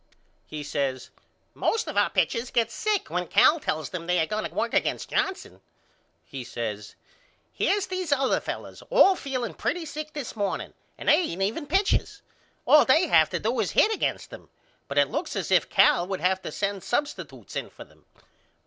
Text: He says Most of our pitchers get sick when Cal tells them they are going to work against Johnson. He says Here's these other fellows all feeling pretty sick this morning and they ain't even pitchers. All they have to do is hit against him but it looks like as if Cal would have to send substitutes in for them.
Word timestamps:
He 0.47 0.63
says 0.63 1.11
Most 1.53 1.87
of 1.87 1.95
our 1.95 2.09
pitchers 2.09 2.49
get 2.49 2.71
sick 2.71 3.11
when 3.11 3.27
Cal 3.27 3.59
tells 3.59 3.91
them 3.91 4.07
they 4.07 4.17
are 4.19 4.25
going 4.25 4.45
to 4.45 4.51
work 4.51 4.73
against 4.73 5.11
Johnson. 5.11 5.61
He 6.25 6.43
says 6.43 6.95
Here's 7.53 7.85
these 7.85 8.11
other 8.11 8.39
fellows 8.39 8.81
all 8.89 9.15
feeling 9.15 9.53
pretty 9.53 9.85
sick 9.85 10.13
this 10.13 10.35
morning 10.35 10.73
and 10.97 11.07
they 11.07 11.13
ain't 11.17 11.43
even 11.43 11.67
pitchers. 11.67 12.23
All 12.65 12.83
they 12.83 13.09
have 13.09 13.29
to 13.29 13.39
do 13.39 13.59
is 13.59 13.73
hit 13.73 13.93
against 13.93 14.33
him 14.33 14.49
but 14.87 14.97
it 14.97 15.11
looks 15.11 15.35
like 15.35 15.41
as 15.41 15.51
if 15.51 15.69
Cal 15.69 16.07
would 16.07 16.19
have 16.19 16.41
to 16.41 16.51
send 16.51 16.83
substitutes 16.83 17.55
in 17.55 17.69
for 17.69 17.83
them. 17.83 18.05